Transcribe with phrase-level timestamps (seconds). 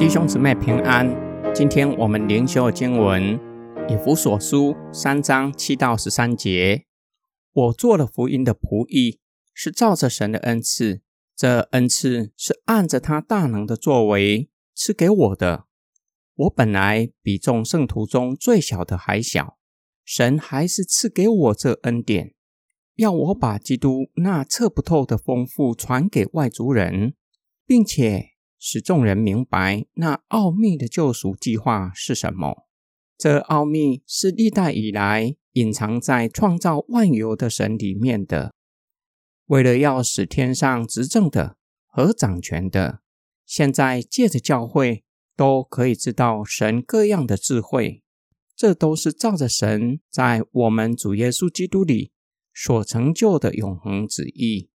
[0.00, 1.14] 弟兄姊妹平安。
[1.54, 3.38] 今天我们灵修的经文
[3.86, 6.86] 以弗所书三章七到十三节。
[7.52, 9.20] 我做了福音的仆役，
[9.52, 11.02] 是照着神的恩赐，
[11.36, 15.66] 这恩赐是按着他大能的作为赐给我的。
[16.34, 19.58] 我本来比众圣徒中最小的还小，
[20.02, 22.32] 神还是赐给我这恩典，
[22.96, 27.12] 要我把基督那测不透的丰富传给外族人，
[27.66, 28.30] 并且。
[28.62, 32.66] 使众人明白那奥秘的救赎计划是什么。
[33.16, 38.52] 这奥秘是历代以来隐藏在创造万有的神里面的，
[39.46, 43.00] 为了要使天上执政的和掌权的，
[43.46, 48.02] 现在借着教会都可以知道神各样的智慧。
[48.54, 52.12] 这都是照着神在我们主耶稣基督里
[52.52, 54.68] 所成就的永恒旨意。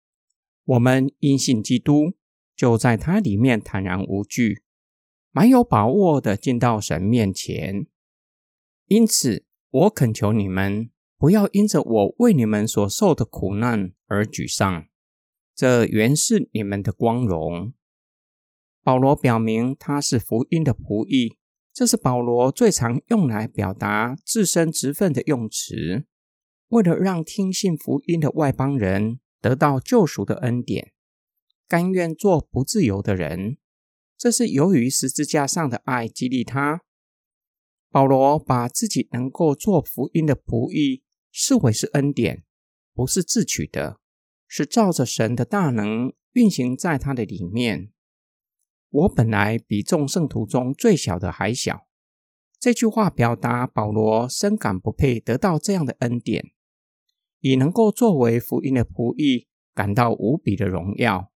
[0.64, 2.14] 我们因信基督。
[2.56, 4.62] 就在他里面坦然无惧，
[5.32, 7.86] 蛮有把握的进到神面前。
[8.86, 14.86] 因此，我恳求你们不要因着我为你们所受的苦难而沮丧，
[15.54, 17.72] 这原是你们的光荣。
[18.82, 21.38] 保罗表明他是福音的仆役，
[21.72, 26.04] 这是保罗最常用来表达自身职分的用词。
[26.68, 30.93] 为了让听信福音的外邦人得到救赎的恩典。
[31.66, 33.58] 甘愿做不自由的人，
[34.16, 36.82] 这是由于十字架上的爱激励他。
[37.90, 42.44] 保罗把自己能够做福音的仆役视为是恩典，
[42.92, 44.00] 不是自取的，
[44.46, 47.92] 是照着神的大能运行在他的里面。
[48.90, 51.86] 我本来比众圣徒中最小的还小。
[52.60, 56.52] 这句话表达保罗深感不配得到这样的恩典，
[57.40, 61.30] 以能够作为福音的仆役感到无比的荣耀。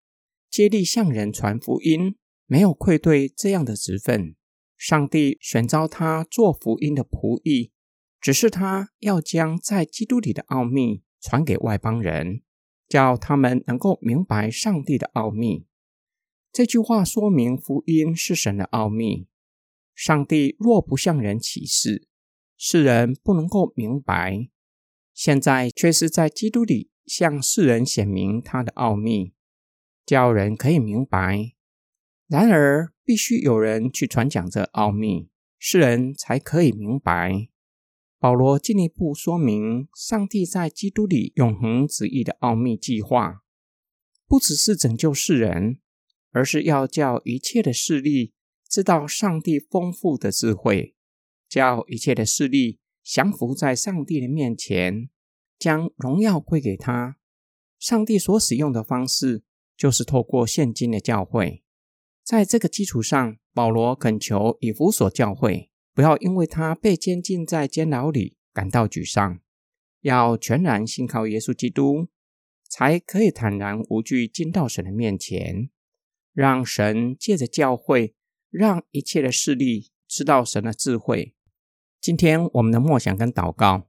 [0.49, 4.35] 接力向人传福音，没有愧对这样的职分。
[4.75, 7.71] 上帝选召他做福音的仆役，
[8.19, 12.41] 只是他要将在基督里的奥秘传给外邦人，
[12.87, 15.65] 叫他们能够明白上帝的奥秘。
[16.51, 19.27] 这句话说明福音是神的奥秘。
[19.93, 22.07] 上帝若不向人启示，
[22.57, 24.49] 世人不能够明白。
[25.13, 29.33] 现在却是在基督里向世人显明他的奥秘。
[30.09, 31.53] 叫人可以明白，
[32.27, 37.49] 然而必须有人去传讲这奥秘，世人才可以明白。
[38.17, 43.43] 保罗进一步说明，上帝在基督里永恒旨意的奥秘计划，
[44.27, 45.77] 不只是拯救世人，
[46.31, 48.33] 而是要叫一切的势力
[48.67, 50.95] 知道上帝丰富的智慧，
[51.47, 55.11] 叫一切的势力降服在上帝的面前，
[55.59, 57.17] 将荣耀归给他。
[57.77, 59.43] 上帝所使用的方式。
[59.79, 61.63] 就是透过现今的教会，
[62.21, 69.39] 在这个基础上，保罗恳求以弗所教会不要因为他被监禁在监牢里感到沮丧，
[70.01, 72.09] 要全然信靠耶稣基督，
[72.67, 75.69] 才可以坦然无惧进到神的面前，
[76.33, 78.13] 让神借着教会，
[78.49, 81.33] 让一切的势力知道神的智慧。
[82.01, 83.87] 今天我们的默想跟祷告，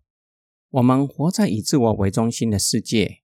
[0.71, 3.23] 我们活在以自我为中心的世界，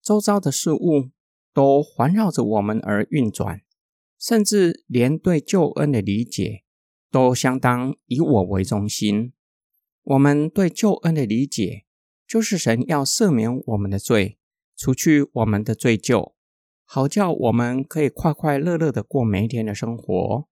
[0.00, 1.10] 周遭的事物。
[1.54, 3.62] 都环绕着我们而运转，
[4.18, 6.64] 甚至连对救恩的理解
[7.10, 9.32] 都相当以我为中心。
[10.02, 11.86] 我们对救恩的理解，
[12.26, 14.38] 就是神要赦免我们的罪，
[14.76, 16.34] 除去我们的罪疚，
[16.84, 20.48] 好叫我们可以快快乐乐的过每一天的生活。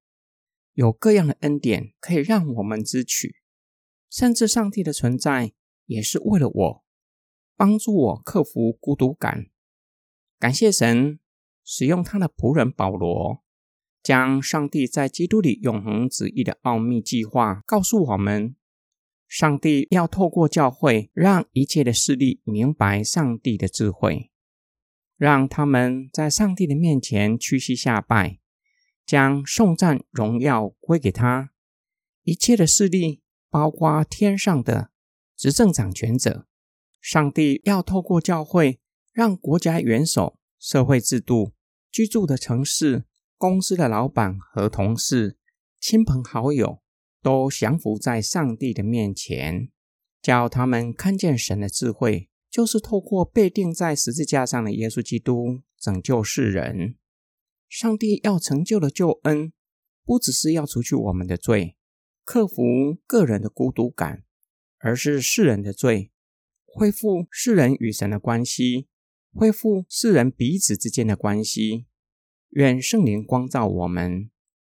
[0.75, 3.37] 有各样的恩典可以让我们支取，
[4.09, 5.53] 甚至上帝的存在
[5.85, 6.85] 也是为了我，
[7.57, 9.49] 帮助我克服孤独感。
[10.43, 11.21] 感谢神
[11.63, 13.45] 使用他的仆人保罗，
[14.03, 18.57] 将上帝在基督里永恒旨意的奥秘计划告诉我们。
[19.29, 24.33] 上帝要透过教会，让一切的势力明白上帝的智慧，
[25.17, 28.41] 让他们在上帝的面前屈膝下拜，
[29.07, 31.53] 将颂赞荣耀归给他。
[32.25, 34.91] 一切的势力，包括天上的
[35.37, 36.49] 执政掌权者，
[37.01, 38.81] 上帝要透过教会。
[39.13, 41.53] 让国家元首、社会制度、
[41.91, 43.05] 居住的城市、
[43.37, 45.37] 公司的老板和同事、
[45.79, 46.81] 亲朋好友
[47.21, 49.71] 都降服在上帝的面前，
[50.23, 56.97] 叫他们看见神的智慧，就是透过被钉在十字架上的耶稣基督拯救世人。
[57.69, 59.53] 上帝要成就的救恩，
[60.05, 61.77] 不只是要除去我们的罪，
[62.25, 62.63] 克服
[63.07, 64.25] 个人的孤独感，
[64.79, 66.11] 而是世人的罪，
[66.65, 68.89] 恢复世人与神的关系。
[69.35, 71.87] 恢复世人彼此之间的关系，
[72.51, 74.31] 愿圣灵光照我们，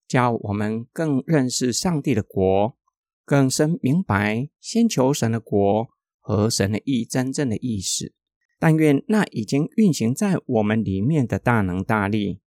[0.08, 2.76] 叫我们更认识上帝的国，
[3.24, 5.88] 更深明白先求神的国
[6.20, 8.14] 和神的意真正的意思。
[8.60, 12.42] 但愿那已经运行在我们里面的大能大力，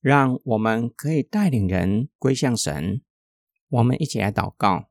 [0.00, 3.02] 让我们可以带领人归向神。
[3.68, 4.88] 我们一起来祷告：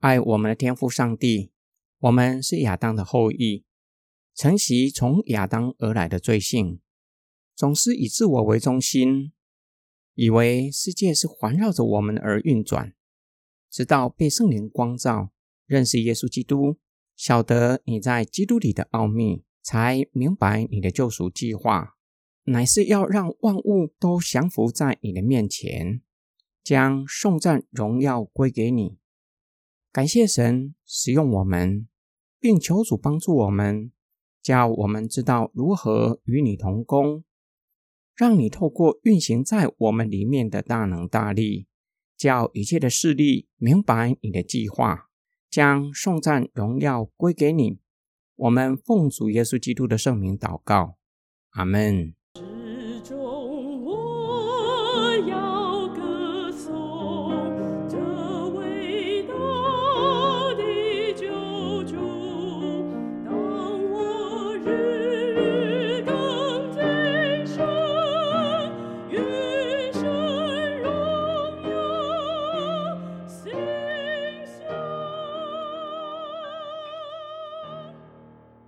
[0.00, 1.52] 爱我们的天父上帝，
[2.00, 3.64] 我们是亚当的后裔，
[4.36, 6.80] 承袭从亚当而来的罪性，
[7.56, 9.32] 总是以自我为中心，
[10.14, 12.94] 以为世界是环绕着我们而运转。
[13.70, 15.32] 直到被圣灵光照，
[15.66, 16.76] 认识耶稣基督，
[17.16, 19.42] 晓得你在基督里的奥秘。
[19.68, 21.96] 才明白你的救赎计划，
[22.44, 26.02] 乃是要让万物都降服在你的面前，
[26.62, 28.98] 将颂赞荣耀归给你。
[29.90, 31.88] 感谢神使用我们，
[32.38, 33.90] 并求主帮助我们，
[34.46, 37.24] 叫我们知道如何与你同工，
[38.14, 41.66] 让你透过运行在我们里面的大能大力，
[42.16, 45.08] 叫一切的势力明白你的计划，
[45.50, 47.80] 将颂赞荣耀归给你。
[48.36, 50.96] 我们奉主耶稣基督的圣名祷告，
[51.50, 52.15] 阿门。